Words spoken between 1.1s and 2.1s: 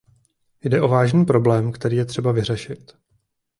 problém, který je